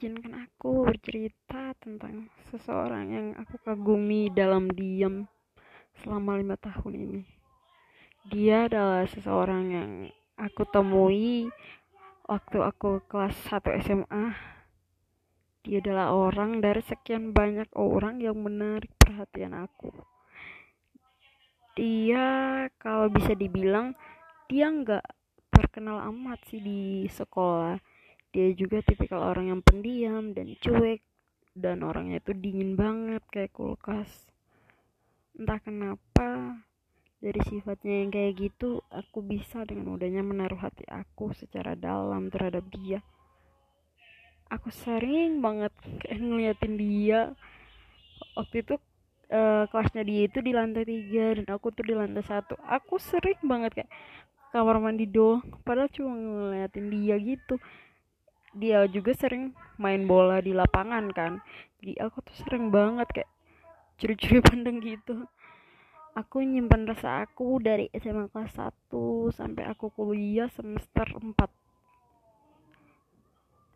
izinkan 0.00 0.48
aku 0.48 0.88
bercerita 0.88 1.76
tentang 1.76 2.32
seseorang 2.48 3.12
yang 3.12 3.28
aku 3.36 3.60
kagumi 3.60 4.32
dalam 4.32 4.72
diam 4.72 5.28
selama 6.00 6.40
lima 6.40 6.56
tahun 6.56 6.96
ini. 6.96 7.22
Dia 8.32 8.64
adalah 8.64 9.04
seseorang 9.04 9.64
yang 9.68 9.90
aku 10.40 10.64
temui 10.72 11.52
waktu 12.24 12.64
aku 12.64 13.04
kelas 13.12 13.36
1 13.52 13.60
SMA. 13.84 14.32
Dia 15.68 15.84
adalah 15.84 16.16
orang 16.16 16.64
dari 16.64 16.80
sekian 16.80 17.36
banyak 17.36 17.68
orang 17.76 18.24
yang 18.24 18.40
menarik 18.40 18.88
perhatian 18.96 19.52
aku. 19.52 19.92
Dia 21.76 22.64
kalau 22.80 23.12
bisa 23.12 23.36
dibilang 23.36 23.92
dia 24.48 24.72
nggak 24.72 25.04
terkenal 25.52 26.00
amat 26.08 26.40
sih 26.48 26.56
di 26.56 27.04
sekolah 27.04 27.89
dia 28.30 28.54
juga 28.54 28.78
tipikal 28.86 29.26
orang 29.26 29.50
yang 29.50 29.60
pendiam 29.62 30.30
dan 30.30 30.54
cuek 30.62 31.02
dan 31.58 31.82
orangnya 31.82 32.22
itu 32.22 32.32
dingin 32.34 32.78
banget 32.78 33.22
kayak 33.30 33.50
kulkas. 33.50 34.30
Entah 35.34 35.58
kenapa 35.58 36.58
dari 37.18 37.40
sifatnya 37.50 38.06
yang 38.06 38.10
kayak 38.14 38.32
gitu 38.38 38.80
aku 38.88 39.20
bisa 39.20 39.66
dengan 39.66 39.92
mudahnya 39.92 40.22
menaruh 40.22 40.62
hati 40.62 40.86
aku 40.86 41.34
secara 41.34 41.74
dalam 41.74 42.30
terhadap 42.30 42.62
dia. 42.70 43.02
Aku 44.50 44.70
sering 44.70 45.42
banget 45.42 45.74
kayak 46.02 46.22
ngeliatin 46.22 46.74
dia. 46.78 47.20
Waktu 48.38 48.62
itu 48.62 48.74
uh, 49.34 49.66
kelasnya 49.70 50.06
dia 50.06 50.22
itu 50.26 50.38
di 50.38 50.54
lantai 50.54 50.86
tiga 50.86 51.34
dan 51.38 51.46
aku 51.50 51.74
tuh 51.74 51.82
di 51.82 51.94
lantai 51.98 52.22
satu. 52.22 52.54
Aku 52.62 52.98
sering 53.02 53.42
banget 53.42 53.82
kayak 53.82 53.90
kamar 54.50 54.82
mandi 54.82 55.06
doang 55.06 55.46
padahal 55.62 55.86
cuma 55.94 56.10
ngeliatin 56.18 56.90
dia 56.90 57.14
gitu 57.22 57.54
dia 58.54 58.86
juga 58.90 59.14
sering 59.14 59.54
main 59.78 60.04
bola 60.04 60.42
di 60.42 60.50
lapangan 60.50 61.10
kan. 61.14 61.38
Jadi 61.80 61.96
aku 62.02 62.20
tuh 62.24 62.36
sering 62.44 62.68
banget 62.74 63.08
kayak 63.10 63.30
curi-curi 64.00 64.40
pandang 64.48 64.78
gitu. 64.82 65.26
Aku 66.18 66.42
nyimpan 66.42 66.90
rasa 66.90 67.22
aku 67.22 67.62
dari 67.62 67.86
SMA 67.94 68.26
kelas 68.34 68.58
1 68.58 68.90
sampai 69.30 69.64
aku 69.70 69.94
kuliah 69.94 70.50
semester 70.50 71.06
4 71.06 71.38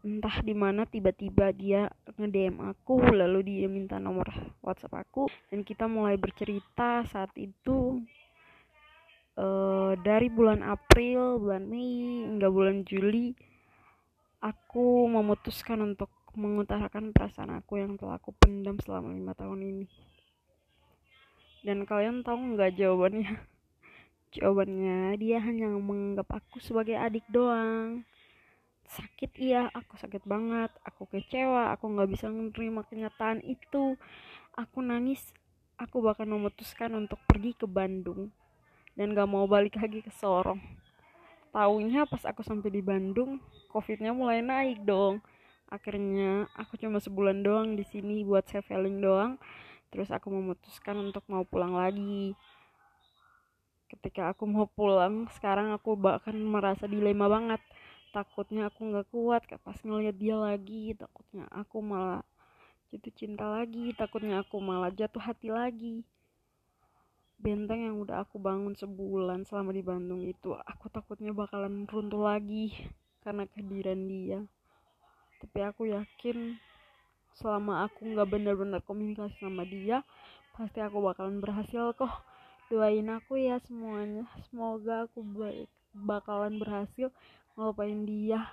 entah 0.00 0.40
di 0.40 0.56
mana 0.56 0.88
tiba-tiba 0.88 1.52
dia 1.52 1.92
nge-DM 2.16 2.56
aku 2.72 3.04
lalu 3.12 3.44
dia 3.44 3.68
minta 3.68 4.00
nomor 4.00 4.32
WhatsApp 4.64 5.04
aku 5.04 5.28
dan 5.52 5.60
kita 5.60 5.84
mulai 5.84 6.16
bercerita 6.16 7.04
saat 7.04 7.28
itu 7.36 8.00
uh, 9.36 9.92
dari 10.00 10.32
bulan 10.32 10.64
April, 10.64 11.36
bulan 11.44 11.68
Mei 11.68 12.32
hingga 12.32 12.48
bulan 12.48 12.88
Juli 12.88 13.36
aku 14.40 15.04
memutuskan 15.04 15.84
untuk 15.84 16.08
mengutarakan 16.32 17.12
perasaan 17.12 17.60
aku 17.60 17.76
yang 17.76 18.00
telah 18.00 18.16
aku 18.16 18.32
pendam 18.32 18.80
selama 18.80 19.12
lima 19.12 19.36
tahun 19.36 19.60
ini. 19.60 19.86
Dan 21.60 21.84
kalian 21.84 22.24
tahu 22.24 22.56
nggak 22.56 22.80
jawabannya? 22.80 23.36
Jawabannya 24.34 25.20
dia 25.20 25.42
hanya 25.44 25.68
menganggap 25.74 26.40
aku 26.40 26.56
sebagai 26.62 26.96
adik 26.96 27.26
doang. 27.28 28.06
Sakit 28.88 29.36
iya, 29.36 29.68
aku 29.76 30.00
sakit 30.00 30.24
banget. 30.24 30.72
Aku 30.88 31.04
kecewa, 31.10 31.74
aku 31.74 31.92
nggak 31.92 32.08
bisa 32.08 32.32
menerima 32.32 32.80
kenyataan 32.88 33.44
itu. 33.44 33.98
Aku 34.56 34.80
nangis, 34.80 35.20
aku 35.76 36.00
bahkan 36.00 36.30
memutuskan 36.30 36.96
untuk 36.96 37.20
pergi 37.28 37.52
ke 37.52 37.68
Bandung 37.68 38.32
dan 38.94 39.14
gak 39.14 39.30
mau 39.30 39.46
balik 39.48 39.78
lagi 39.78 40.02
ke 40.02 40.12
Sorong 40.12 40.60
Taunya 41.50 42.06
pas 42.06 42.22
aku 42.22 42.46
sampai 42.46 42.70
di 42.70 42.78
Bandung, 42.78 43.42
covidnya 43.66 44.14
mulai 44.14 44.38
naik 44.38 44.86
dong. 44.86 45.18
Akhirnya 45.66 46.46
aku 46.54 46.78
cuma 46.78 47.02
sebulan 47.02 47.42
doang 47.42 47.74
di 47.74 47.82
sini 47.82 48.22
buat 48.22 48.46
traveling 48.46 49.02
doang. 49.02 49.32
Terus 49.90 50.14
aku 50.14 50.30
memutuskan 50.30 51.10
untuk 51.10 51.26
mau 51.26 51.42
pulang 51.42 51.74
lagi. 51.74 52.38
Ketika 53.90 54.30
aku 54.30 54.46
mau 54.46 54.70
pulang, 54.70 55.26
sekarang 55.34 55.74
aku 55.74 55.98
bahkan 55.98 56.38
merasa 56.38 56.86
dilema 56.86 57.26
banget. 57.26 57.58
Takutnya 58.14 58.70
aku 58.70 58.86
nggak 58.86 59.06
kuat, 59.10 59.42
pas 59.50 59.78
ngeliat 59.82 60.14
dia 60.14 60.38
lagi. 60.38 60.94
Takutnya 60.94 61.50
aku 61.50 61.82
malah 61.82 62.22
jatuh 62.94 63.14
cinta 63.18 63.50
lagi. 63.50 63.90
Takutnya 63.98 64.46
aku 64.46 64.62
malah 64.62 64.94
jatuh 64.94 65.22
hati 65.22 65.50
lagi 65.50 66.06
benteng 67.40 67.88
yang 67.88 67.96
udah 67.96 68.28
aku 68.28 68.36
bangun 68.36 68.76
sebulan 68.76 69.48
selama 69.48 69.72
di 69.72 69.80
Bandung 69.80 70.20
itu 70.20 70.52
aku 70.52 70.92
takutnya 70.92 71.32
bakalan 71.32 71.88
runtuh 71.88 72.20
lagi 72.20 72.76
karena 73.24 73.48
kehadiran 73.48 74.00
dia. 74.04 74.38
Tapi 75.40 75.58
aku 75.64 75.88
yakin 75.88 76.60
selama 77.32 77.88
aku 77.88 78.12
nggak 78.12 78.28
benar-benar 78.28 78.84
komunikasi 78.84 79.40
sama 79.40 79.64
dia 79.64 80.04
pasti 80.52 80.84
aku 80.84 81.00
bakalan 81.00 81.40
berhasil 81.40 81.96
kok. 81.96 82.12
Doain 82.68 83.08
aku 83.08 83.40
ya 83.40 83.56
semuanya. 83.64 84.28
Semoga 84.46 85.08
aku 85.08 85.24
bakalan 85.96 86.60
berhasil 86.60 87.08
ngelupain 87.56 88.04
dia. 88.04 88.44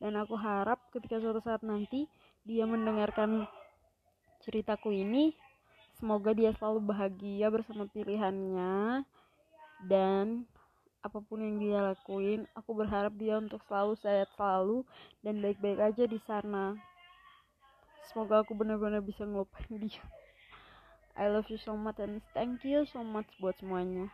Dan 0.00 0.16
aku 0.16 0.40
harap 0.40 0.80
ketika 0.92 1.20
suatu 1.20 1.44
saat 1.44 1.60
nanti 1.60 2.08
dia 2.48 2.64
mendengarkan 2.64 3.44
ceritaku 4.40 4.92
ini 4.92 5.36
Semoga 5.96 6.36
dia 6.36 6.52
selalu 6.60 6.92
bahagia 6.92 7.48
bersama 7.48 7.88
pilihannya 7.88 9.00
dan 9.88 10.44
apa 11.00 11.22
pun 11.24 11.40
yang 11.40 11.56
dia 11.56 11.78
lakuin, 11.80 12.44
aku 12.52 12.76
berharap 12.76 13.14
dia 13.16 13.40
untuk 13.40 13.64
selalu 13.64 13.96
sehat 13.96 14.28
selalu 14.36 14.84
dan 15.24 15.40
baik-baik 15.40 15.80
aja 15.80 16.04
di 16.04 16.20
sana. 16.28 16.76
Semoga 18.12 18.44
aku 18.44 18.52
benar-benar 18.52 19.00
bisa 19.00 19.24
ngelupain 19.24 19.72
dia. 19.80 20.04
I 21.16 21.32
love 21.32 21.48
you 21.48 21.56
so 21.56 21.72
much 21.72 21.96
and 21.96 22.20
thank 22.36 22.60
you 22.60 22.84
so 22.84 23.00
much 23.00 23.30
buat 23.40 23.56
semuanya. 23.56 24.12